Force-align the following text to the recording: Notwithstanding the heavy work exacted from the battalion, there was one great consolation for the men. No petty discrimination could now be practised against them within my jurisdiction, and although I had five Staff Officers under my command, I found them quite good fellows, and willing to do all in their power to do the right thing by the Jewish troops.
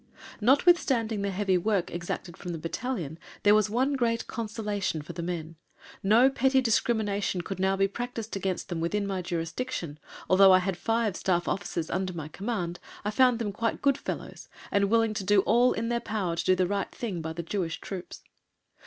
Notwithstanding 0.41 1.21
the 1.21 1.29
heavy 1.29 1.59
work 1.59 1.91
exacted 1.91 2.35
from 2.35 2.53
the 2.53 2.57
battalion, 2.57 3.19
there 3.43 3.53
was 3.53 3.69
one 3.69 3.93
great 3.93 4.25
consolation 4.25 5.03
for 5.03 5.13
the 5.13 5.21
men. 5.21 5.57
No 6.01 6.27
petty 6.27 6.59
discrimination 6.59 7.41
could 7.41 7.59
now 7.59 7.75
be 7.75 7.87
practised 7.87 8.35
against 8.35 8.69
them 8.69 8.81
within 8.81 9.05
my 9.05 9.21
jurisdiction, 9.21 9.99
and 9.99 9.99
although 10.27 10.53
I 10.53 10.57
had 10.57 10.75
five 10.75 11.15
Staff 11.15 11.47
Officers 11.47 11.91
under 11.91 12.13
my 12.13 12.29
command, 12.29 12.79
I 13.05 13.11
found 13.11 13.37
them 13.37 13.51
quite 13.51 13.83
good 13.83 13.95
fellows, 13.95 14.49
and 14.71 14.89
willing 14.89 15.13
to 15.13 15.23
do 15.23 15.41
all 15.41 15.71
in 15.71 15.89
their 15.89 15.99
power 15.99 16.35
to 16.35 16.45
do 16.45 16.55
the 16.55 16.65
right 16.65 16.89
thing 16.89 17.21
by 17.21 17.33
the 17.33 17.43
Jewish 17.43 17.79
troops. 17.79 18.23